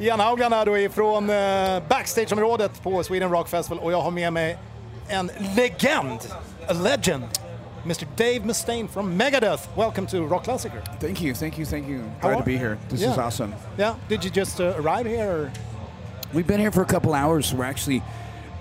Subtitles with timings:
[0.00, 4.58] Ian Haugarna då ifrån uh, backstageområdet på Sweden Rock Festival och jag har med mig
[5.08, 6.20] en legend,
[6.68, 7.24] a legend,
[7.84, 9.68] Mr Dave Mustaine from Megadeth.
[9.76, 10.82] Welcome to Rock Classicer.
[11.00, 12.02] Thank you, thank you, thank you.
[12.20, 12.78] How Glad to be here.
[12.88, 13.54] This is awesome.
[13.78, 15.30] Yeah, did you just uh, arrive here?
[15.30, 15.52] Or?
[16.32, 17.54] We've been here for a couple hours.
[17.54, 18.02] We're actually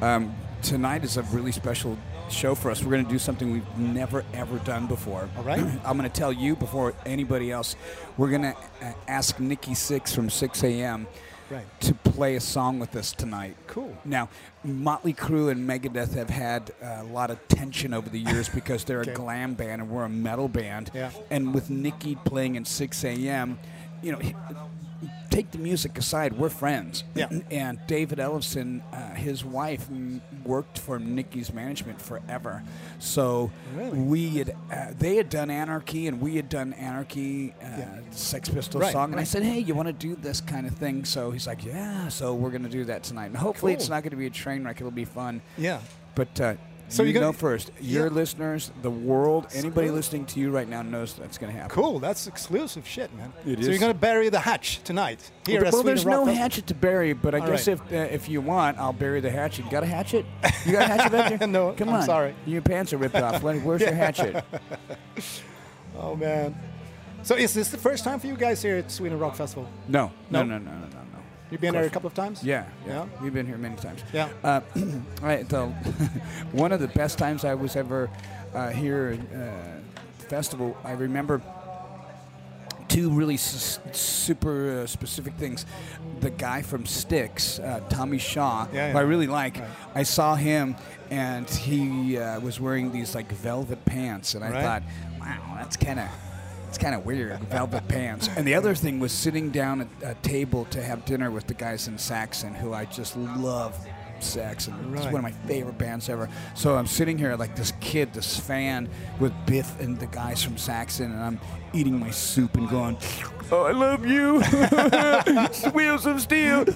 [0.02, 1.98] um, tonight is a really special
[2.30, 2.84] show for us.
[2.84, 5.30] We're going to do something we've never ever done before.
[5.38, 5.60] All right.
[5.86, 7.76] I'm going to tell you before anybody else.
[8.18, 11.08] We're going to uh, ask Nikki Sixx from Sixx:A.M.
[11.50, 11.66] Right.
[11.82, 13.55] to play a song with us tonight.
[13.68, 13.95] Cool.
[14.05, 14.30] Now,
[14.63, 18.84] Motley Crue and Megadeth have had uh, a lot of tension over the years because
[18.84, 19.12] they're Okay.
[19.12, 20.90] a glam band and we're a metal band.
[20.94, 21.12] Yeah.
[21.30, 23.59] And with Nikki playing at Sixx:A.M.,
[24.02, 24.20] you know,
[25.34, 27.04] take the music aside, we're friends.
[27.16, 27.28] Yeah.
[27.50, 32.62] And David Ellefson, uh, his wife, m- worked for Nikki's management forever.
[33.00, 33.98] So Really?
[33.98, 38.00] we had, uh, they had done Anarchy, and we had done Anarchy, uh, Yeah.
[38.12, 39.12] Sex Pistols Right, song.
[39.12, 41.04] And I said, hey, you want to do this kind of thing?
[41.04, 42.10] So he's like, yeah.
[42.10, 43.27] So we're going to do that tonight.
[43.27, 44.77] And hopefully it's not going to be a train wreck.
[44.80, 45.41] It'll be fun.
[45.57, 45.79] Yeah.
[46.16, 46.54] But uh,
[46.94, 48.13] So you you're gonna- know first, your Yeah.
[48.13, 51.74] listeners, the world, anybody listening to you right now knows that's going to happen.
[51.76, 53.34] Cool, that's exclusive shit, man.
[53.46, 53.68] It so is.
[53.68, 56.76] you're going to bury the hatch tonight here Well, at well, there's no hatchet to
[56.76, 57.80] bury, but I All guess right.
[57.90, 59.66] if uh, if you want, I'll bury the hatchet.
[59.66, 60.26] You got a hatchet?
[60.66, 61.48] You got a hatchet back there?
[61.48, 62.04] No, come I'm on.
[62.04, 62.35] sorry.
[62.46, 63.41] Your pants are ripped off.
[63.41, 64.44] Where's your hatchet?
[65.97, 66.56] Oh man.
[67.22, 69.69] So is this the first time for you guys here at Sweden Rock Festival?
[69.88, 70.12] No?
[70.30, 70.97] no, no, no, no, no, no.
[71.53, 72.44] You've been here a couple of times?
[72.44, 73.22] Yeah, yeah, Yeah?
[73.22, 74.00] We've been here many times.
[74.12, 74.28] Yeah.
[74.44, 74.62] Uh,
[75.22, 75.68] I, the,
[76.51, 78.09] one of the best times I was ever
[78.56, 81.44] uh, here at uh, festival, I remember
[82.88, 85.68] two really s- super uh, specific things.
[86.22, 89.59] The guy from Styx, uh, Tommy Shaw, Yeah, who I really like.
[89.59, 89.69] Right.
[89.94, 90.75] I saw him,
[91.12, 94.63] and he uh, was wearing these like velvet pants, and I Right.
[94.63, 94.84] thought,
[95.19, 96.07] wow, that's kind of.
[96.74, 98.28] It's kind of weird, velvet pants.
[98.35, 101.53] And the other thing was sitting down at a table to have dinner with the
[101.53, 103.78] guys in Saxon, who I just love.
[104.24, 105.13] Saxon, it's Right.
[105.13, 106.29] one of my favorite bands ever.
[106.56, 110.57] So I'm sitting here like this kid, this fan with Biff and the guys from
[110.57, 111.39] Saxon, and I'm
[111.73, 112.97] eating my soup and going,
[113.51, 114.39] "Oh, I love you,
[115.73, 116.63] wheels of steel."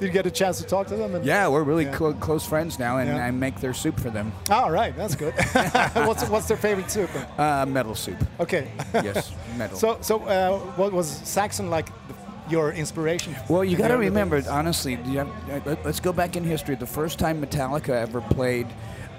[0.00, 1.14] Did you get a chance to talk to them?
[1.16, 1.92] And yeah, we're really Yeah.
[1.92, 3.24] clo- close friends now, and Yeah.
[3.24, 4.32] I make their soup for them.
[4.50, 5.34] All right, that's good.
[5.94, 7.10] what's what's their favorite soup?
[7.36, 8.68] Uh, metal soup, Okay.
[8.94, 9.76] yes, metal.
[9.76, 11.86] so so uh, what was Saxon like?
[12.06, 12.14] The,
[12.50, 13.34] your inspiration?
[13.48, 16.74] Well, you got to remember, honestly, have, uh, let- let's go back in history.
[16.74, 18.66] The first time Metallica ever played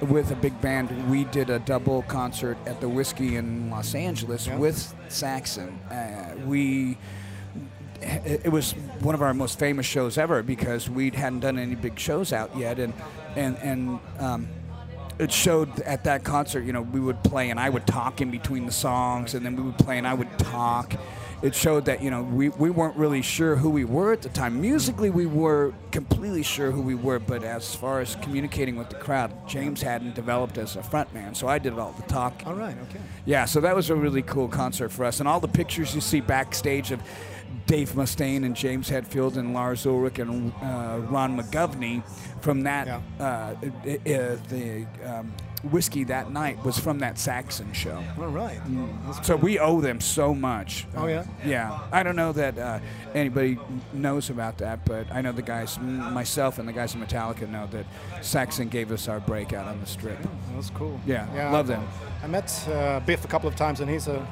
[0.01, 4.47] with a big band, we did a double concert at the Whiskey in Los Angeles
[4.47, 4.57] Yeah.
[4.57, 5.77] with Saxon.
[5.91, 6.97] Uh, we.
[8.01, 11.75] It it was one of our most famous shows ever because we hadn't done any
[11.75, 12.93] big shows out yet, and
[13.35, 14.47] and and um,
[15.19, 16.63] it showed at that concert.
[16.63, 19.57] You know, we would play and I would talk in between the songs, and then
[19.57, 20.93] we would play and I would talk.
[21.41, 24.29] It showed that you know we, we weren't really sure who we were at the
[24.29, 24.59] time.
[24.59, 28.97] Musically, we were completely sure who we were, but as far as communicating with the
[28.97, 32.45] crowd, James hadn't developed as a frontman, so I did all the talking.
[32.47, 32.75] All right.
[32.89, 32.99] Okay.
[33.25, 35.19] Yeah, so that was a really cool concert for us.
[35.21, 37.01] And all the pictures you see backstage of
[37.67, 42.03] Dave Mustaine and James Hetfield and Lars Ulrich and uh, Ron McGovney
[42.41, 43.01] from that, Yeah.
[43.19, 45.31] uh, i- the um,
[45.63, 48.03] whiskey that night was from that Saxon show.
[48.17, 48.59] All right.
[49.05, 50.85] That's So we owe them so much.
[50.95, 51.25] Oh, yeah?
[51.45, 51.79] Yeah.
[51.91, 52.79] I don't know that uh,
[53.13, 53.57] anybody
[53.93, 57.47] knows about that, but I know the guys, m- myself and the guys in Metallica
[57.49, 57.85] know that
[58.21, 60.17] Saxon gave us our breakout on the strip.
[60.55, 60.99] That's cool.
[61.05, 61.85] Yeah, yeah love them.
[62.23, 64.25] I met uh, Biff a couple of times, and he's a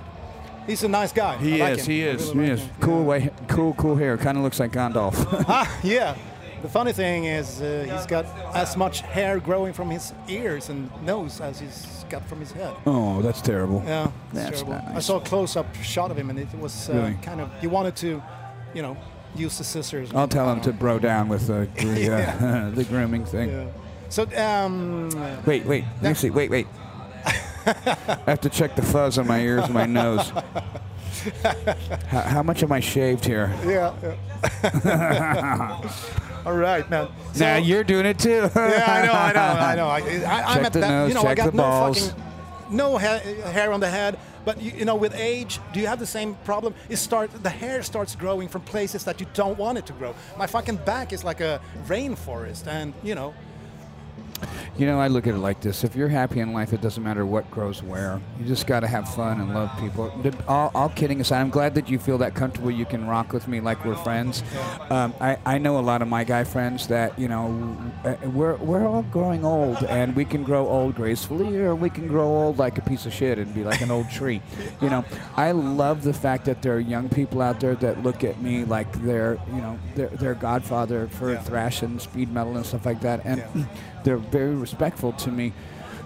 [0.65, 1.38] he's a nice guy.
[1.38, 1.85] He I like is.
[1.85, 1.91] him.
[1.94, 2.21] He is.
[2.33, 2.65] really he like is.
[2.65, 2.75] him.
[2.81, 3.05] Cool Yeah.
[3.05, 3.29] way.
[3.47, 4.17] Cool, cool hair.
[4.17, 5.15] Kind of looks like Gandalf.
[5.47, 6.15] Ah, yeah.
[6.62, 8.25] The funny thing is, uh, he's got
[8.56, 12.73] as much hair growing from his ears and nose as he's got from his head.
[12.85, 13.84] oh, that's terrible.
[13.85, 14.73] Yeah, That's terrible.
[14.85, 17.18] not I saw a close-up shot of him, and it was uh, Really?
[17.22, 18.22] kind of he wanted to,
[18.73, 18.97] you know,
[19.35, 20.12] use the scissors.
[20.13, 23.50] I'll tell him to bro down with the the, uh, the grooming thing.
[23.50, 23.66] Yeah.
[24.09, 25.09] So, um,
[25.45, 25.84] Wait, wait.
[26.01, 26.29] Let me see.
[26.29, 26.66] Wait, wait.
[27.68, 30.31] I have to check the fuzz on my ears and my nose.
[32.07, 33.53] how, how much am I shaved here?
[33.66, 33.94] yeah.
[34.83, 35.92] yeah.
[36.47, 37.09] All right, man.
[37.33, 38.49] So- now you're doing it too.
[38.55, 39.88] Yeah, I know, I know, I know.
[39.97, 40.89] I, I, I'm Check at the that.
[40.89, 42.07] nose, you know, I got no balls.
[42.11, 42.23] fucking
[42.69, 43.19] no ha-
[43.51, 44.17] hair on the head.
[44.45, 46.73] But you, you know, with age, do you have the same problem?
[46.88, 50.15] It start the hair starts growing from places that you don't want it to grow.
[50.38, 53.33] My fucking back is like a rainforest, and you know,
[54.78, 57.04] You know, I look at it like this: if you're happy in life, it doesn't
[57.04, 58.22] matter what grows where.
[58.39, 60.12] You just got to have fun and love people.
[60.48, 62.69] All, all kidding aside, I'm glad that you feel that comfortable.
[62.72, 64.44] You can rock with me like we're friends.
[64.89, 67.75] Um, I, I know a lot of my guy friends that you know
[68.06, 72.07] uh, we're we're all growing old, and we can grow old gracefully, or we can
[72.07, 74.42] grow old like a piece of shit and be like an old tree.
[74.81, 75.04] You know,
[75.36, 78.63] I love the fact that there are young people out there that look at me
[78.66, 81.42] like they're you know they're, they're godfather for Yeah.
[81.42, 83.63] thrash and speed metal and stuff like that, and Yeah.
[84.04, 85.53] they're very respectful to me.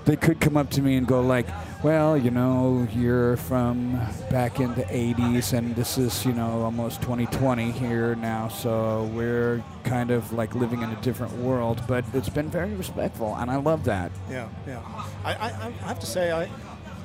[0.03, 1.45] They could come up to me and go like,
[1.83, 4.01] "Well, you know, you're from
[4.31, 9.63] back in the '80s, and this is, you know, almost 2020 here now, so we're
[9.83, 13.57] kind of like living in a different world." But it's been very respectful, and I
[13.57, 14.12] love that.
[14.29, 14.81] Yeah, yeah.
[15.23, 16.50] I, I, I have to say, I,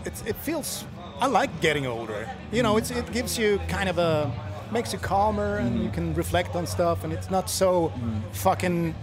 [0.07, 0.85] it's, it feels.
[1.21, 2.29] I like getting older.
[2.53, 4.33] You know, it's, it gives you kind of a,
[4.73, 5.95] makes you calmer, and you mm.
[5.95, 8.23] can reflect on stuff, and it's not so mm.
[8.33, 8.95] fucking.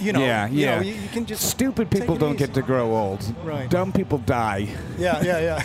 [0.00, 0.76] You know, yeah, you yeah.
[0.76, 2.46] know, you, you can just Stupid people don't easy.
[2.46, 3.22] get to grow old.
[3.44, 3.68] Right.
[3.68, 4.68] Dumb people die.
[4.98, 5.60] Yeah, yeah,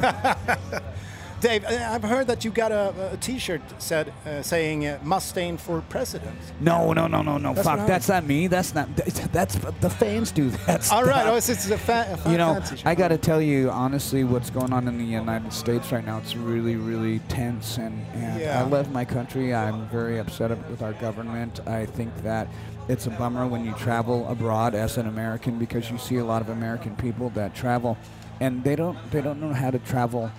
[0.00, 0.80] yeah.
[1.40, 5.80] Dave, I've heard that you got a, a T-shirt said uh, saying uh, Mustaine for
[5.88, 6.36] president.
[6.60, 7.54] No, no, no, no, no.
[7.54, 8.46] That's Fuck, that's not me.
[8.46, 8.94] That's not.
[9.32, 10.92] That's the fans do that.
[10.92, 11.32] All right, stuff.
[11.32, 14.50] oh, it's, it's a fan, a you know, I got to tell you honestly, what's
[14.50, 18.60] going on in the United States right now, it's really, really tense, and, and Yeah.
[18.60, 19.54] I love my country.
[19.54, 21.66] I'm very upset with our government.
[21.66, 22.48] I think that
[22.90, 26.42] it's a bummer when you travel abroad as an American because you see a lot
[26.42, 27.96] of American people that travel,
[28.40, 30.30] and they don't they don't know how to travel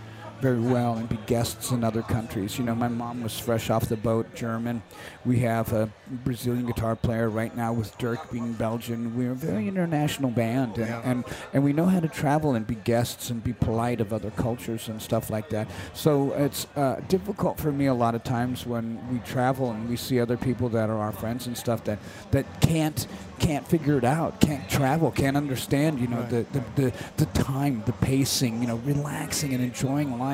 [0.41, 2.57] very well and be guests in other countries.
[2.57, 4.81] You know, my mom was fresh off the boat, German.
[5.25, 9.15] We have a Brazilian guitar player right now with Dirk being Belgian.
[9.15, 11.01] We're a very international band, and, Yeah.
[11.03, 11.23] and
[11.53, 14.87] and we know how to travel and be guests and be polite of other cultures
[14.89, 15.67] and stuff like that.
[15.93, 19.95] So it's uh, difficult for me a lot of times when we travel and we
[19.95, 21.99] see other people that are our friends and stuff that
[22.31, 23.05] that can't
[23.39, 25.99] can't figure it out, can't travel, can't understand.
[25.99, 26.29] You know Right.
[26.29, 30.30] the, the the the time, the pacing, you know, relaxing and enjoying life.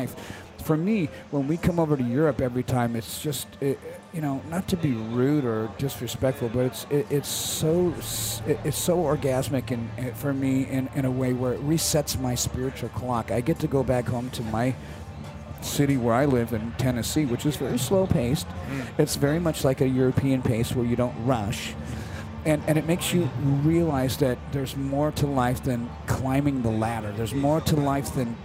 [0.63, 3.79] For me, when we come over to Europe every time, it's just, it,
[4.13, 7.93] you know, not to be rude or disrespectful, but it's it, it's so
[8.45, 12.19] it, it's so orgasmic and and for me in, in a way where it resets
[12.19, 13.31] my spiritual clock.
[13.31, 14.75] I get to go back home to my
[15.61, 18.47] city where I live in Tennessee, which is very slow paced.
[18.47, 18.99] Mm.
[18.99, 21.73] It's very much like a European pace where you don't rush.
[22.45, 23.29] And, and it makes you
[23.63, 27.11] realize that there's more to life than climbing the ladder.
[27.11, 28.37] There's more to life than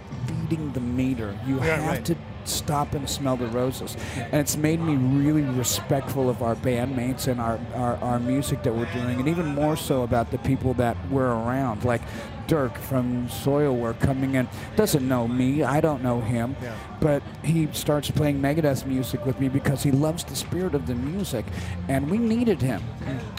[0.73, 1.37] the meter.
[1.45, 2.05] You Yeah, have right.
[2.05, 2.15] to
[2.45, 3.95] stop and smell the roses.
[4.17, 8.75] And it's made me really respectful of our bandmates and our, our, our music that
[8.75, 11.83] we're doing, and even more so about the people that we're around.
[11.85, 12.01] Like
[12.47, 16.73] Dirk from Soilwork coming in, doesn't know me, I don't know him, Yeah.
[16.99, 20.95] but he starts playing Megadeth music with me because he loves the spirit of the
[20.95, 21.45] music,
[21.87, 22.81] and we needed him.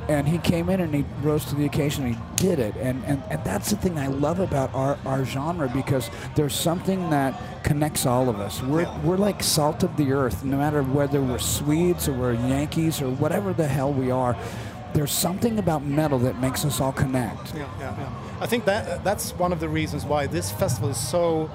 [0.09, 2.75] And he came in and he rose to the occasion and he did it.
[2.77, 7.09] And, and, and that's the thing I love about our, our genre because there's something
[7.11, 8.62] that connects all of us.
[8.62, 8.99] We're, Yeah.
[9.01, 13.09] we're like salt of the earth, no matter whether we're Swedes or we're Yankees or
[13.11, 14.37] whatever the hell we are.
[14.93, 17.55] There's something about metal that makes us all connect.
[17.55, 18.12] Yeah, yeah, yeah.
[18.44, 21.50] I think that that's one of the reasons why this festival is so.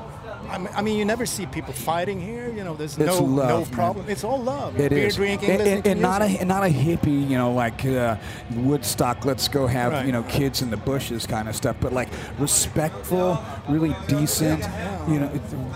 [0.49, 2.49] I mean, I mean you never see people fighting here.
[2.49, 3.65] You know, there's It's no love, no man.
[3.69, 4.09] problem.
[4.09, 4.79] It's all love.
[4.79, 5.15] It Beer is.
[5.17, 8.15] drinking, and, and, and not a not a hippie, you know, like uh,
[8.55, 9.25] Woodstock.
[9.25, 10.05] Let's go have Right.
[10.07, 12.09] you know kids in the bushes kind of stuff, but like
[12.39, 13.37] respectful,
[13.67, 14.63] really decent,
[15.07, 15.29] you know,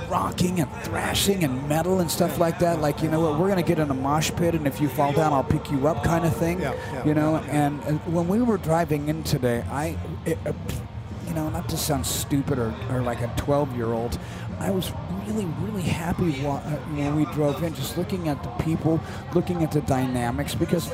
[0.10, 2.82] rocking and thrashing and metal and stuff like that.
[2.82, 5.14] Like you know what, we're gonna get in a mosh pit, and if you fall
[5.14, 6.60] down, I'll pick you up, kind of thing.
[6.62, 9.96] Yeah, yeah, you know, and, and when we were driving in today, I.
[10.26, 10.54] It, uh,
[11.34, 14.20] you know, not to sound stupid or, or like a 12 year old,
[14.60, 14.92] I was
[15.26, 19.02] really, really happy uh, when we drove in, just looking at the people,
[19.34, 20.92] looking at the dynamics, because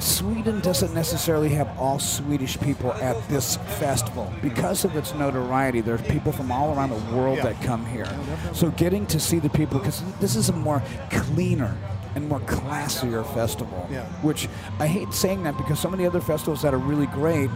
[0.00, 4.32] Sweden doesn't necessarily have all Swedish people at this festival.
[4.42, 7.44] Because of its notoriety, there's people from all around the world Yeah.
[7.44, 8.08] that come here.
[8.52, 11.76] So getting to see the people, because this is a more cleaner
[12.14, 13.86] and more classier festival.
[13.90, 14.04] Yeah.
[14.22, 14.48] Which
[14.78, 17.50] I hate saying that because some of the other festivals that are really great,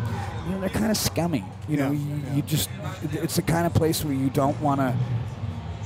[0.47, 1.45] you know, they're kind of scummy.
[1.69, 2.35] You know, Yeah, you, yeah.
[2.37, 2.71] you just,
[3.13, 4.95] it's the kind of place where you don't want to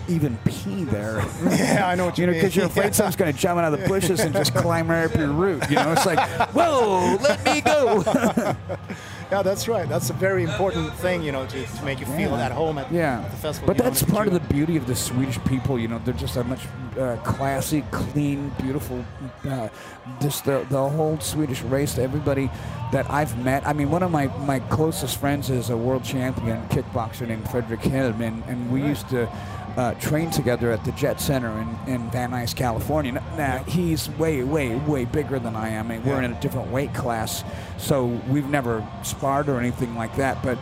[0.08, 1.24] even pee there.
[1.50, 2.40] Yeah, I know what you You know, mean.
[2.42, 5.04] because you're afraid someone's going to jump out of the bushes and just climb right
[5.04, 5.62] up your root.
[5.68, 6.20] You know, it's like,
[6.50, 8.02] whoa, let me go.
[9.30, 9.88] Yeah, that's right.
[9.88, 12.46] That's a very important thing, you know, to, to make you feel Yeah.
[12.46, 13.20] at home at, yeah.
[13.20, 13.66] at the festival.
[13.66, 15.78] But know, that's part of the beauty of the Swedish people.
[15.78, 16.60] You know, they're just a much
[16.98, 19.04] uh, classy, clean, beautiful.
[19.48, 19.68] Uh,
[20.20, 21.98] just the the whole Swedish race.
[21.98, 22.50] Everybody
[22.92, 23.66] that I've met.
[23.66, 27.80] I mean, one of my, my closest friends is a world champion kickboxer named Frederick
[27.80, 29.28] Hill, and, and we used to.
[29.76, 33.12] Uh, trained together at the Jet Center in, in Van Nuys, California.
[33.36, 35.90] Now, he's way, way, way bigger than I am.
[35.90, 37.44] and we're in a different weight class,
[37.76, 40.42] so we've never sparred or anything like that.
[40.42, 40.58] But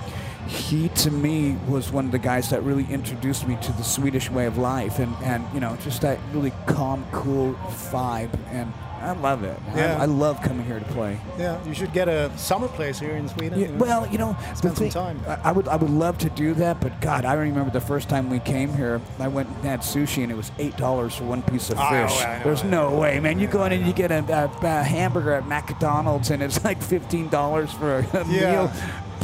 [0.48, 4.30] he, to me, was one of the guys that really introduced me to the Swedish
[4.30, 7.54] way of life and, and you know, just that really calm, cool
[7.90, 8.30] vibe.
[8.50, 8.72] And
[9.04, 9.58] I love it.
[9.72, 10.02] I- Yeah.
[10.02, 11.18] I, love coming here to play.
[11.38, 13.58] Yeah, you should get a summer place here in Sweden.
[13.58, 13.78] Yeah, you know.
[13.84, 15.20] well, you know, Spend some time.
[15.26, 18.08] I, I would, I would love to do that, but God, I remember the first
[18.08, 19.00] time we came here.
[19.18, 21.88] I went and had sushi, and it was eight dollars for one piece of Oh,
[21.90, 22.24] fish.
[22.24, 23.38] I There's no way, man.
[23.38, 26.82] You go in and you get a, a, a hamburger at McDonald's, and it's like
[26.82, 28.72] fifteen dollars for a, a yeah, meal.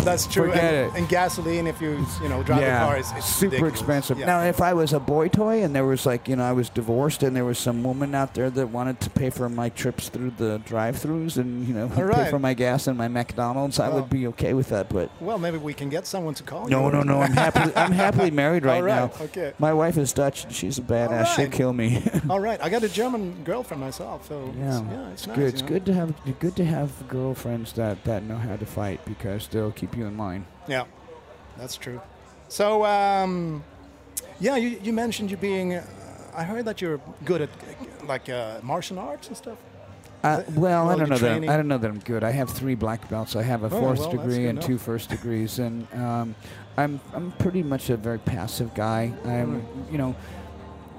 [0.04, 0.48] That's true.
[0.48, 0.98] Forget and, it.
[0.98, 3.80] and gasoline, if you you know drive yeah, the car, is it's super ridiculous.
[3.80, 4.18] expensive.
[4.18, 4.26] Yeah.
[4.26, 6.68] Now, if I was a boy toy and there was like, you know, I was
[6.68, 10.08] divorced and there was some woman out there that wanted to pay for my trips
[10.08, 13.88] through the drive-throughs and you know All pay for my gas and my McDonald's, I
[13.88, 14.88] would be okay with that.
[14.88, 16.92] But well, maybe we can get someone to call no, you.
[16.92, 17.10] no, no.
[17.10, 17.20] No.
[17.20, 19.24] I'm happily, I'm happily married right, All right, now.
[19.24, 19.52] okay.
[19.58, 20.44] My wife is Dutch.
[20.44, 21.34] and She's a badass.
[21.34, 22.02] She'll kill me.
[22.30, 25.36] All right, I got a German girlfriend myself, so yeah, it's, yeah, it's, nice.
[25.36, 25.48] good.
[25.48, 25.68] It's know?
[25.68, 29.72] good to have good to have girlfriends that that know how to fight because they'll
[29.72, 30.44] keep you in line.
[30.68, 30.84] Yeah,
[31.58, 32.00] that's true.
[32.48, 33.62] So, um,
[34.40, 35.74] yeah, you, you mentioned you being.
[35.74, 35.84] Uh,
[36.34, 39.58] I heard that you're good at uh, like uh, martial arts and stuff.
[40.22, 42.22] Uh, well, I don't know you're that I'm, don't know that I'm good.
[42.22, 43.36] I have three black belts.
[43.36, 44.66] I have a Oh, fourth well, degree and enough.
[44.66, 46.34] two first degrees, and um,
[46.76, 49.12] I'm I'm pretty much a very passive guy.
[49.24, 50.14] I'm you know.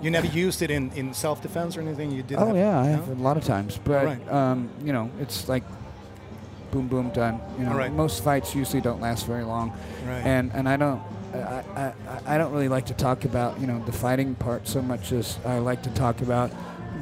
[0.01, 2.09] You never used it in, in self defense or anything.
[2.11, 2.39] You did.
[2.39, 4.31] Oh yeah, I have a lot of times, but Right.
[4.31, 5.63] um, you know, it's like
[6.71, 7.39] boom, boom, done.
[7.57, 7.93] You know, Alright.
[7.93, 9.71] most fights usually don't last very long,
[10.07, 10.25] Right.
[10.25, 11.01] and and I don't.
[11.33, 11.93] I, I,
[12.35, 15.37] I don't really like to talk about you know the fighting part so much as
[15.45, 16.51] I like to talk about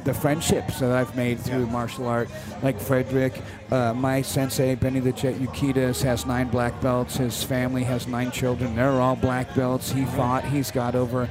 [0.04, 1.72] the friendships that I've made through Yeah.
[1.72, 2.28] martial art.
[2.62, 3.34] Like Frederick,
[3.70, 7.16] uh, my sensei Benny the Jet Urquidez has nine black belts.
[7.16, 8.76] His family has nine children.
[8.76, 9.90] They're all black belts.
[9.92, 10.44] He fought.
[10.44, 11.26] He's got over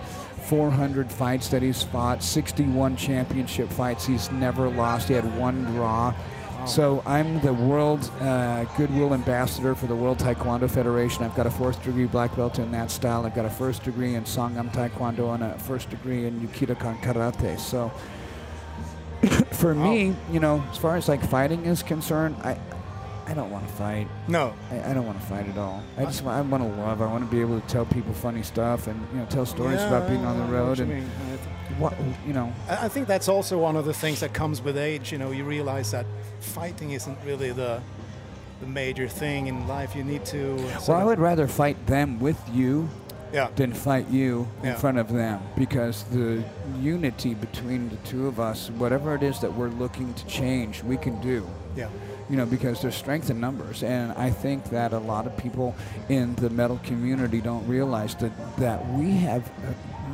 [0.49, 2.21] 400 fights that he's fought.
[2.21, 4.05] 61 championship fights.
[4.05, 5.07] He's never lost.
[5.07, 6.13] He had one draw.
[6.69, 11.23] So I'm the world uh, goodwill ambassador for the World Taekwondo Federation.
[11.23, 13.25] I've got a fourth degree black belt in that style.
[13.25, 17.59] I've got a first degree in Songahm Taekwondo and a first degree in Ukidokan Karate.
[17.59, 17.91] So
[19.51, 22.57] for me, you know, as far as like fighting is concerned, I
[23.25, 24.07] I don't want to fight.
[24.27, 24.53] no.
[24.71, 25.83] I, I don't want to fight at all.
[25.97, 27.01] I just I want to love.
[27.01, 29.81] I want to be able to tell people funny stuff and you know tell stories
[29.81, 31.09] about being on the road and mean.
[31.25, 31.41] I th-
[31.79, 31.93] what
[32.27, 32.51] you know.
[32.69, 35.11] I think that's also one of the things that comes with age.
[35.11, 36.05] You know, you realize that
[36.39, 37.81] fighting isn't really the
[38.61, 39.95] the major thing in life.
[39.95, 40.55] You need to.
[40.87, 42.89] Well, I would rather fight them with you
[43.31, 43.47] Yeah.
[43.55, 44.75] than fight you in Yeah.
[44.75, 46.43] front of them because the
[46.81, 50.97] unity between the two of us, whatever it is that we're looking to change, we
[50.97, 51.47] can do.
[51.75, 51.87] Yeah.
[52.29, 55.73] You know, because there's strength in numbers, and I think that a lot of people
[56.09, 59.49] in the metal community don't realize that that we have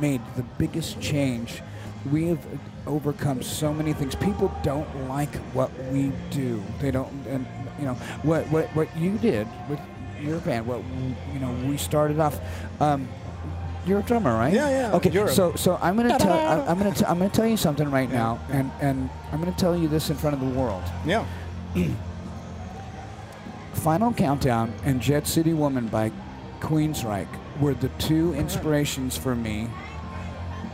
[0.00, 1.62] made the biggest change.
[2.10, 2.44] We have
[2.86, 4.14] overcome so many things.
[4.14, 6.62] People don't like what we do.
[6.80, 7.46] They don't, and
[7.78, 9.80] you know what what what you did with
[10.20, 10.66] your band.
[10.66, 10.82] What
[11.32, 12.38] you know, we started off.
[12.80, 13.08] Um,
[13.86, 14.52] you're a drummer, right?
[14.52, 15.30] Yeah, yeah, Okay, Europe.
[15.30, 18.10] so so I'm gonna tell I'm, I'm gonna t- I'm gonna tell you something right
[18.10, 20.82] now, and and I'm gonna tell you this in front of the world.
[21.04, 21.24] Yeah.
[23.74, 26.10] Final Countdown and Jet City Woman by
[26.60, 27.28] Queensryche
[27.60, 29.68] were the two inspirations for me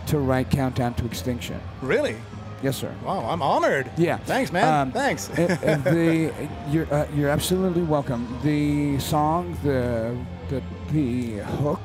[0.06, 1.60] to write Countdown to Extinction.
[1.80, 2.16] Really?
[2.62, 2.94] Yes, sir.
[3.04, 3.90] Wow, I'm honored.
[3.96, 4.18] Yeah.
[4.18, 4.72] Thanks, man.
[4.72, 5.28] Um, Thanks.
[5.36, 6.32] The
[6.70, 8.38] you're uh, you're absolutely welcome.
[8.44, 10.16] The song, the
[10.48, 10.62] the
[10.92, 11.80] the hook,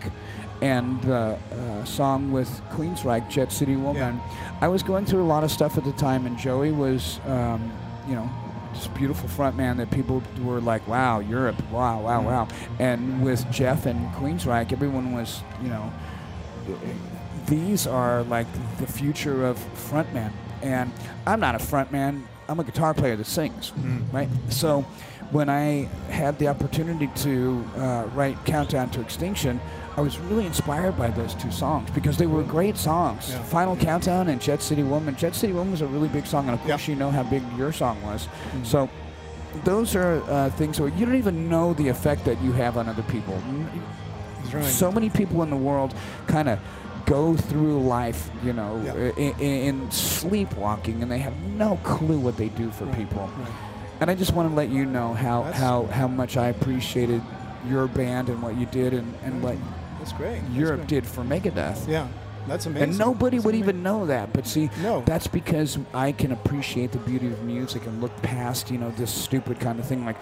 [0.62, 4.20] and the uh, song with Queensryche, Jet City Woman.
[4.62, 7.72] I was going through a lot of stuff at the time, and Joey was, um,
[8.08, 8.30] you know,
[8.78, 11.56] this beautiful front man that people were like, "Wow, Europe!
[11.72, 12.48] Wow, wow, wow!"
[12.80, 15.92] And with Geoff and Queensryche, everyone was, you know,
[17.48, 20.32] these are like the future of frontman.
[20.62, 20.92] And
[21.26, 22.24] I'm not a frontman.
[22.50, 23.72] I'm a guitar player that sings,
[24.14, 24.30] right?
[24.50, 24.82] So
[25.32, 29.60] when I had the opportunity to uh, write Countdown to Extinction,
[29.98, 33.32] I was really inspired by those two songs because they were great songs.
[33.32, 33.42] Yeah.
[33.46, 35.16] Final Countdown and Jet City Woman.
[35.16, 36.94] Jet City Woman was a really big song, and of course Yeah.
[36.94, 38.28] you know how big your song was.
[38.64, 38.88] So
[39.64, 42.88] those are uh, things where you don't even know the effect that you have on
[42.88, 43.42] other people.
[44.54, 44.64] Right.
[44.64, 45.96] So many people in the world
[46.28, 46.60] kind of
[47.08, 48.94] go through life, you know, Yeah.
[49.18, 53.32] in, in sleepwalking, and they have no clue what they do for people.
[53.36, 53.48] Right.
[54.02, 57.24] And I just want to let you know how, That's- how, how much I appreciated
[57.68, 59.56] your band and what you did and, and what
[60.08, 60.40] That's great.
[60.42, 60.88] That's Europe great.
[60.88, 61.88] did for Megadeth.
[61.88, 62.08] Yeah.
[62.48, 62.92] That's amazing.
[62.92, 63.70] And nobody That's would amazing.
[63.72, 64.32] even know that.
[64.32, 65.02] But see, No.
[65.06, 69.12] that's because I can appreciate the beauty of music and look past, you know, this
[69.14, 70.16] stupid kind of thing like,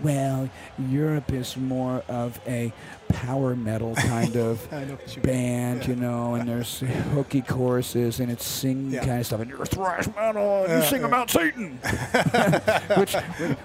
[0.00, 2.72] well, Europe is more of a
[3.12, 6.80] power metal kind of know you band, you know, and there's
[7.14, 9.04] hooky choruses and it's sing Yeah.
[9.04, 11.06] kind of stuff, and you're thrash metal, and Yeah, you sing yeah.
[11.06, 11.78] about Satan,
[12.96, 13.14] which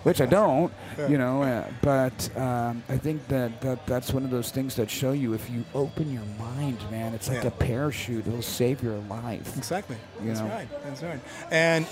[0.04, 0.72] which I don't,
[1.10, 4.89] you know, uh, but um, I think that, that that's one of those things that
[4.89, 7.48] show you if you open your mind, man, it's like Yeah.
[7.48, 9.58] a parachute; it'll save your life.
[9.58, 9.98] Exactly.
[10.22, 10.48] You That's know?
[10.48, 10.68] right.
[10.84, 11.20] That's right.
[11.51, 11.86] And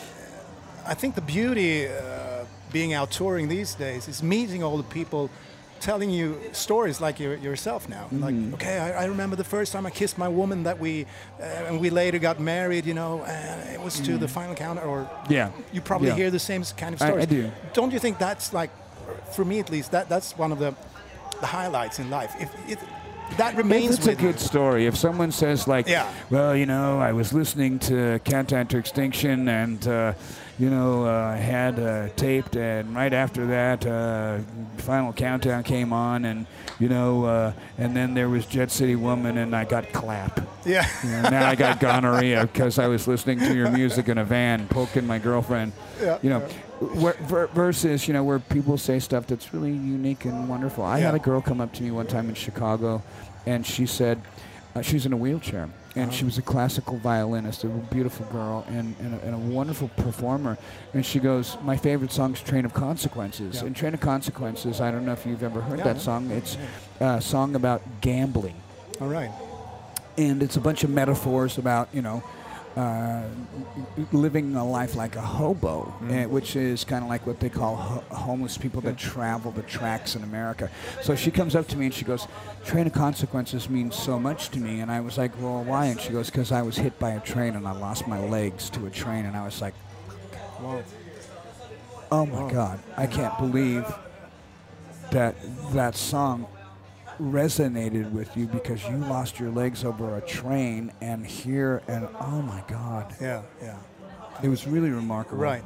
[0.85, 5.29] I think the beauty uh, being out touring these days is meeting all the people
[5.85, 8.05] telling you stories like your, yourself now.
[8.05, 8.23] Mm-hmm.
[8.25, 11.05] Like, okay, I, I remember the first time I kissed my woman that we,
[11.39, 14.79] uh, and we later got married, you know, and it was to the final count,
[14.79, 15.33] or Mm-hmm.
[15.33, 15.51] Yeah.
[15.73, 16.15] you probably Yeah.
[16.21, 17.51] hear the same kind of I- I do.
[17.73, 18.71] Don't you think that's like,
[19.35, 20.73] for me at least, that that's one of the,
[21.41, 22.31] the highlights in life.
[22.39, 22.79] If it,
[23.37, 26.11] that remains it's a good story, if someone says like, Yeah.
[26.29, 30.13] well, you know, I was listening to Countdown to Extinction and, uh,
[30.57, 34.37] you know, uh, I had uh, taped, and right after that, uh,
[34.77, 36.45] Final Countdown came on, and
[36.79, 40.39] you know, uh, and then there was Jet City Woman, and I got clap.
[40.65, 40.87] Yeah.
[41.03, 44.23] You know, now I got gonorrhea because I was listening to your music in a
[44.23, 45.73] van, poking my girlfriend.
[46.01, 46.49] Yeah, You know, ver-
[46.81, 50.83] versus you know where people say stuff that's really unique and wonderful.
[50.83, 53.01] I had a girl come up to me one time in Chicago,
[53.45, 54.21] and she said
[54.75, 58.93] uh, she's in a wheelchair, and she was a classical violinist, a beautiful girl, and,
[58.99, 60.57] and, a, and a wonderful performer.
[60.93, 63.67] And she goes, "My favorite song is Train of Consequences." Yeah.
[63.67, 66.01] And Train of Consequences, I don't know if you've ever heard Yeah, that yeah.
[66.01, 66.29] song.
[66.31, 66.57] It's
[66.99, 68.55] a song about gambling
[68.99, 69.31] All right.
[70.17, 72.23] and it's a bunch of metaphors about you know
[72.75, 73.23] uh,
[74.11, 77.75] living a life like a hobo, eh, which is kind of like what they call
[77.75, 80.69] ho- homeless people that travel the tracks in America.
[81.01, 82.27] So she comes up to me and she goes,
[82.65, 85.99] "Train of consequences means so much to me," and I was like, "Well, why?" And
[86.01, 88.85] she goes, "Because I was hit by a train and I lost my legs to
[88.85, 89.73] a train," and I was like,
[90.61, 90.83] Wow.
[92.11, 92.49] "Oh my Wow.
[92.49, 93.85] God, I can't believe
[95.11, 95.35] that
[95.73, 96.47] that song."
[97.19, 102.41] Resonated with you because you lost your legs over a train and here and oh
[102.41, 103.77] my god Yeah, yeah.
[104.43, 105.63] it was really remarkable Right.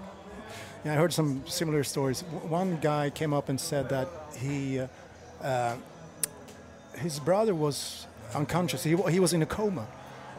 [0.86, 2.22] Yeah, I heard some similar stories.
[2.22, 4.88] W- One guy came up and said that he, uh,
[5.44, 5.76] uh,
[6.98, 8.82] his brother was unconscious.
[8.84, 9.86] He, he was in a coma,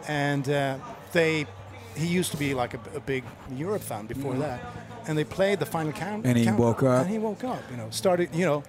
[0.09, 0.79] and uh,
[1.13, 1.47] they,
[1.95, 3.23] he used to be like a big
[3.55, 4.61] Europe fan before that,
[5.07, 6.25] and they played the final count.
[6.25, 7.03] And he count- woke up?
[7.03, 7.61] And he woke up.
[7.71, 8.35] You know, started.
[8.35, 8.63] You know,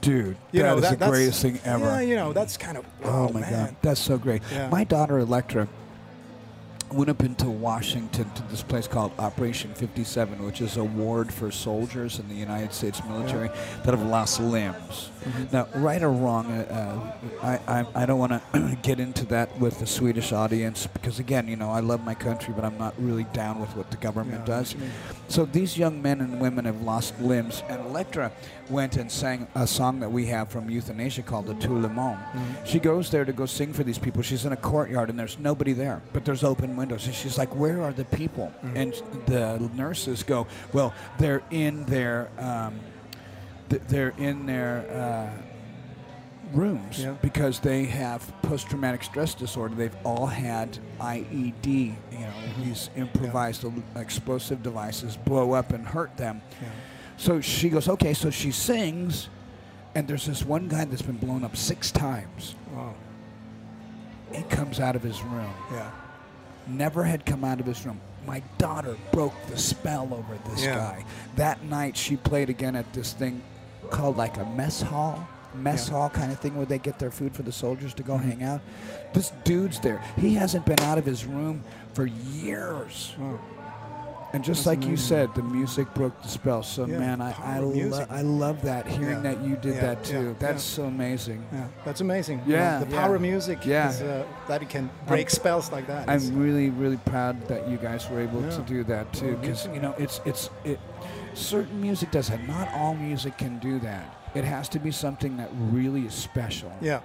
[0.00, 2.76] dude you that know is that, the greatest thing ever Yeah, you know, that's kind
[2.78, 2.84] of.
[3.04, 3.50] oh, my man.
[3.52, 4.68] god that's so great Yeah.
[4.70, 5.66] my daughter electra
[6.90, 11.50] went up into washington to this place called operation 57 which is a ward for
[11.50, 13.48] soldiers in the united states military
[13.84, 15.44] that have lost limbs Mm-hmm.
[15.54, 19.58] now right or wrong uh, uh, I, I, I don't want to get into that
[19.58, 22.94] with the swedish audience because again you know i love my country but i'm not
[22.98, 24.76] really down with what the government Yeah, does.
[25.26, 28.30] So these young men and women have lost limbs, and Electra
[28.70, 32.18] went and sang a song that we have from Youthanasia called the Tout le Monde.
[32.18, 32.64] Mm-hmm.
[32.64, 34.22] She goes there to go sing for these people.
[34.22, 37.06] She's in a courtyard, and there's nobody there, but there's open windows.
[37.06, 38.76] And she's like, "Where are the people?" Mm-hmm.
[38.76, 38.92] And
[39.26, 42.80] the nurses go, "Well, they're in their, um,
[43.70, 45.42] th- they're in their." Uh,
[46.54, 47.12] rooms Yeah.
[47.20, 49.74] because they have post-traumatic stress disorder.
[49.74, 52.32] They've all had IED, you know,
[52.64, 56.40] these improvised el- explosive devices blow up and hurt them.
[56.62, 56.68] Yeah.
[57.18, 59.28] So she goes, okay, so she sings,
[59.94, 62.54] and there's this one guy that's been blown up six times.
[62.72, 62.94] Wow.
[64.32, 65.52] He comes out of his room.
[65.72, 65.90] Yeah.
[66.68, 68.00] Never had come out of his room.
[68.24, 70.76] My daughter broke the spell over this Yeah.
[70.76, 71.04] guy.
[71.36, 73.42] That night she played again at this thing
[73.90, 75.26] called like a mess hall.
[75.54, 75.94] Mess Yeah.
[75.94, 78.30] hall kind of thing where they get their food for the soldiers to go mm-hmm.
[78.30, 78.60] hang out.
[79.12, 80.00] This dude's there.
[80.16, 83.14] He hasn't been out of his room for years.
[83.18, 83.40] Wow.
[84.34, 86.62] And just That's like you said, the music broke the spell.
[86.62, 88.86] So Yeah, man, I I, lo- I love that.
[88.86, 89.34] Hearing Yeah.
[89.34, 90.36] that you did Yeah, that too.
[90.38, 91.46] That's so amazing.
[91.50, 92.42] Yeah, that's amazing.
[92.44, 93.88] You know, Yeah, the power of music Yeah.
[93.88, 96.10] is uh, that it can break spells like that.
[96.10, 99.80] I'm really, really proud that you guys were able to do that too, because you
[99.80, 100.78] know it's it's it.
[101.34, 102.46] Certain music does that.
[102.46, 104.14] Not all music can do that.
[104.34, 106.70] It has to be something that really is special.
[106.82, 107.00] yeah,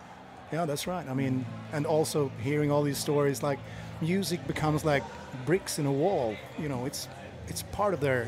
[0.51, 1.07] yeah, that's right.
[1.09, 3.59] I mean, and also hearing all these stories, like
[4.03, 5.03] music becomes like
[5.45, 6.35] bricks in a wall.
[6.59, 7.07] You know, it's
[7.47, 8.27] it's part of their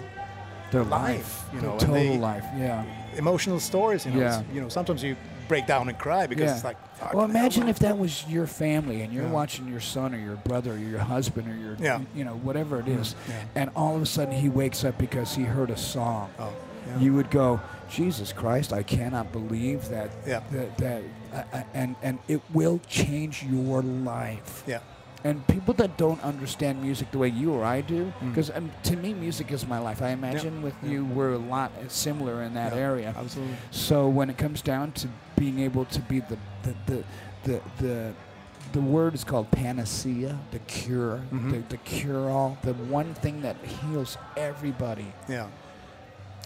[0.71, 2.45] Their life, you know, and total they- life.
[2.57, 2.83] Yeah.
[3.17, 4.05] emotional stories.
[4.05, 4.41] You know, Yeah.
[4.53, 5.15] you know, sometimes you
[5.47, 6.55] break down and cry because Yeah.
[6.55, 6.77] it's like.
[7.13, 9.31] Well, imagine if that was your family and you're Yeah.
[9.41, 11.99] watching your son or your brother or your husband or your, Yeah.
[12.15, 13.35] you know, whatever it is, Yeah.
[13.61, 16.29] and all of a sudden he wakes up because he heard a song.
[16.39, 16.49] Oh.
[16.99, 17.59] You would go,
[17.89, 18.71] Jesus Christ!
[18.73, 20.09] I cannot believe that.
[20.25, 20.41] Yeah.
[20.51, 21.01] That, that
[21.33, 24.63] uh, uh, and and it will change your life.
[24.67, 24.79] yeah.
[25.25, 28.29] And people that don't understand music the way you or I do, Mm.
[28.29, 30.01] because um, to me, music is my life.
[30.01, 30.91] I imagine with yeah.
[30.91, 33.13] you, we're a lot similar in that Yeah, area.
[33.17, 33.55] Absolutely.
[33.71, 37.03] So when it comes down to being able to be the the the
[37.43, 38.13] the, the
[38.73, 41.51] the word is called panacea, the cure, Mhm.
[41.51, 45.07] the, the cure all, the one thing that heals everybody.
[45.27, 45.47] Yeah.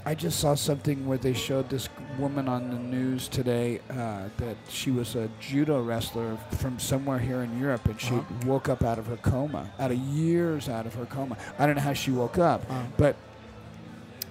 [0.05, 4.55] I just saw something where they showed this woman on the news today uh, that
[4.69, 8.47] she was a judo wrestler from somewhere here in Europe, and she Uh-huh.
[8.47, 11.37] woke up out of her coma, out of years out of her coma.
[11.59, 12.83] I don't know how she woke up, Uh-huh.
[12.97, 13.15] but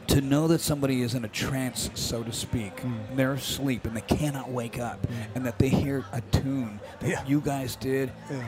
[0.09, 3.17] to know that somebody is in a trance, so to speak, Mm.
[3.17, 7.25] they're asleep and they cannot wake up, and that they hear a tune that Yeah.
[7.27, 8.11] you guys did.
[8.31, 8.43] Yeah.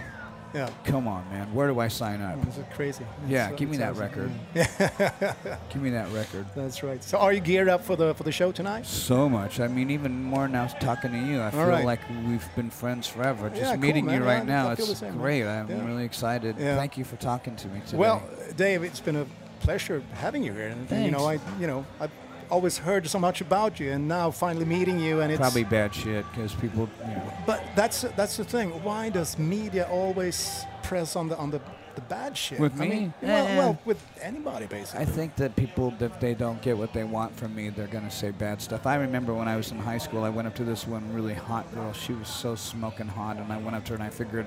[0.52, 0.68] Yeah.
[0.84, 2.38] Come on, man, where do I sign up?
[2.46, 3.04] It's crazy.
[3.28, 4.02] Yeah, It's, uh, give me that awesome.
[4.02, 4.30] record.
[4.54, 5.56] Yeah.
[5.68, 6.46] Give me that record.
[6.56, 7.02] That's right.
[7.04, 8.86] So, are you geared up for the for the show tonight?
[8.86, 9.60] So much.
[9.60, 11.40] I mean, even more now talking to you.
[11.40, 11.84] I feel right.
[11.84, 13.48] like we've been friends forever.
[13.48, 15.18] Just Yeah, cool, meeting you right Yeah, now, I it's same, man.
[15.18, 15.44] great.
[15.46, 15.86] I'm Yeah.
[15.86, 16.56] really excited.
[16.58, 16.76] Yeah.
[16.76, 17.98] Thank you for talking to me today.
[17.98, 18.22] Well,
[18.56, 19.26] Dave, it's been a
[19.60, 20.68] pleasure having you here.
[20.68, 22.10] And you know, I you know I've
[22.50, 25.94] always heard so much about you, and now finally meeting you, and it's probably bad
[25.94, 28.70] shit because people, you know, But that's that's the thing.
[28.82, 31.60] Why does media always press on the on the,
[31.94, 32.58] the bad shit?
[32.60, 32.88] With I me?
[32.90, 33.58] mean, well, Eh.
[33.58, 35.00] well, with anybody basically.
[35.02, 38.04] I think that people, if they don't get what they want from me, they're going
[38.04, 38.86] to say bad stuff.
[38.86, 41.34] I remember when I was in high school, I went up to this one really
[41.34, 41.92] hot girl.
[41.92, 44.46] She was so smoking hot, and I went up to her and I figured,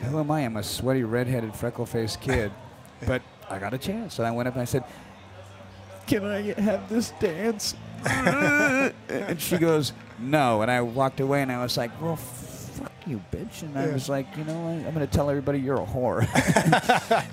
[0.00, 0.40] who am I?
[0.42, 2.52] I'm a sweaty, redheaded, freckle-faced kid.
[3.06, 4.84] but I got a chance, and I went up and I said,
[6.08, 7.74] can I have this dance?
[8.06, 10.62] and she goes, no.
[10.62, 13.62] And I walked away, and I was like, well, fuck you, bitch.
[13.62, 14.86] And I was like, you know, what?
[14.86, 16.22] I'm going to tell everybody you're a whore.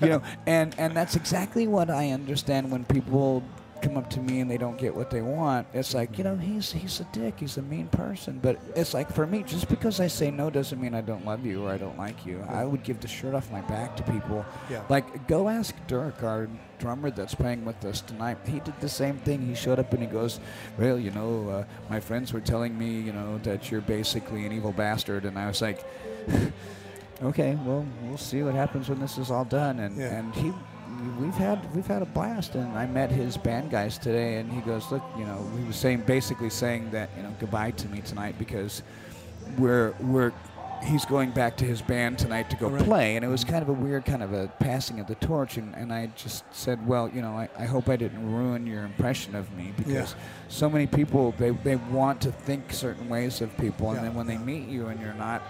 [0.02, 3.42] you know, and and that's exactly what I understand when people
[3.86, 5.66] come up to me and they don't get what they want.
[5.72, 8.40] It's like, you know, he's he's a dick, he's a mean person.
[8.42, 11.46] But it's like for me, just because I say no doesn't mean I don't love
[11.46, 12.44] you or I don't like you.
[12.48, 14.44] I would give the shirt off my back to people.
[14.68, 14.82] Yeah.
[14.88, 18.38] Like go ask Dirk, our drummer that's playing with us tonight.
[18.46, 19.40] He did the same thing.
[19.46, 20.40] He showed up and he goes,
[20.78, 24.52] "Well, you know, uh, my friends were telling me, you know, that you're basically an
[24.52, 25.84] evil bastard," and I was like.
[27.22, 29.78] okay, well, we'll see what happens when this is all done.
[29.78, 30.18] And Yeah.
[30.18, 30.52] and he,
[31.20, 32.54] we've had we've had a blast.
[32.54, 35.76] And I met his band guys today, and he goes, look, you know, he was
[35.76, 38.82] saying basically saying that you know goodbye to me tonight because
[39.58, 40.32] we're we're.
[40.84, 42.84] He's going back to his band tonight to go Right.
[42.84, 43.52] play, and it was mm-hmm.
[43.52, 45.56] kind of a weird kind of a passing of the torch.
[45.56, 48.84] And, and I just said, well, you know, I, I hope I didn't ruin your
[48.84, 50.14] impression of me because
[50.48, 54.02] so many people they, they want to think certain ways of people, and Yeah.
[54.02, 55.42] then when they meet you and you're not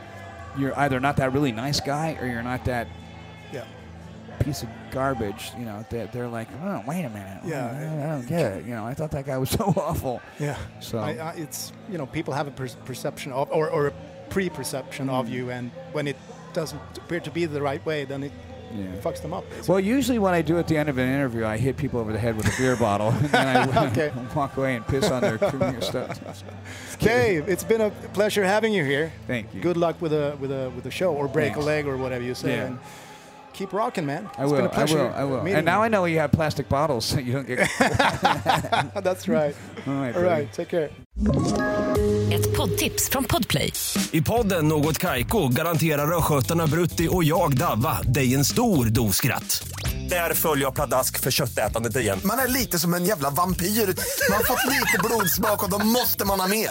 [0.57, 3.06] you're either not that really nice guy or you're not that yeah.
[4.47, 5.51] Piece of garbage.
[5.59, 7.43] You know, they're, they're like, oh, wait a minute.
[7.45, 7.67] Yeah.
[7.67, 8.65] I, I don't get it.
[8.65, 10.23] You know, I thought that guy was so awful.
[10.39, 10.57] Yeah.
[10.81, 13.93] So- I, I, it's you know people have a per- perception of or, or a
[14.31, 15.21] pre-perception Mm.
[15.21, 16.17] of you, and when it
[16.53, 18.33] doesn't appear to be the right way, then it
[18.77, 18.87] Yeah.
[19.03, 19.45] fucks them up.
[19.51, 19.69] Basically.
[19.73, 22.13] Well, usually what I do at the end of an interview, I hit people over
[22.13, 24.11] the head with a beer bottle, and then I Okay.
[24.35, 25.39] walk away and piss on their
[25.81, 26.19] stuff.
[26.99, 29.13] Dave, it's been a pleasure having you here.
[29.27, 29.61] Thank you.
[29.61, 31.65] Good luck with a with a with a show, or break Thanks.
[31.65, 32.57] a leg, or whatever you say.
[32.57, 32.77] Yeah.
[33.59, 34.29] Keep rocking, man.
[34.39, 34.57] I It's will.
[34.57, 35.11] been a I will.
[35.17, 35.57] I will.
[35.57, 35.87] And now you.
[35.87, 37.59] I know you have plastic bottles, so you don't get.
[39.05, 39.57] That's right.
[39.87, 40.29] All right, All buddy.
[40.43, 40.53] right.
[40.53, 40.91] Take care.
[42.33, 43.73] Ett poddtips från Podplay.
[44.13, 49.69] I podden Något Kaiko garanterar östgötarna Brutti och jag, Davva, dig en stor dos skratt.
[50.11, 52.21] Där följer jag pladask för köttätandet igen.
[52.25, 53.67] Man är lite som en jävla vampyr.
[53.67, 56.71] Man har fått lite blodsmak och då måste man ha mer.